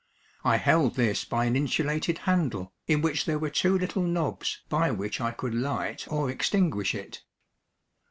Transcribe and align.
I 0.43 0.57
held 0.57 0.95
this 0.95 1.25
by 1.25 1.45
an 1.45 1.55
insulated 1.55 2.17
handle, 2.25 2.73
in 2.87 3.03
which 3.03 3.25
there 3.25 3.37
were 3.37 3.51
two 3.51 3.77
little 3.77 4.01
knobs, 4.01 4.61
by 4.67 4.89
which 4.89 5.21
I 5.21 5.29
could 5.29 5.53
light 5.53 6.07
or 6.07 6.27
extinguish 6.31 6.95
it. 6.95 7.21